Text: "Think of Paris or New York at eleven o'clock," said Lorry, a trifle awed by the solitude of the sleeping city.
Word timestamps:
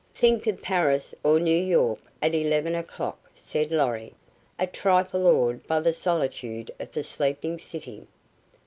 "Think 0.15 0.47
of 0.47 0.63
Paris 0.63 1.13
or 1.23 1.39
New 1.39 1.55
York 1.63 1.99
at 2.23 2.33
eleven 2.33 2.73
o'clock," 2.73 3.29
said 3.35 3.69
Lorry, 3.69 4.15
a 4.57 4.65
trifle 4.65 5.27
awed 5.27 5.67
by 5.67 5.79
the 5.79 5.93
solitude 5.93 6.71
of 6.79 6.91
the 6.91 7.03
sleeping 7.03 7.59
city. 7.59 8.07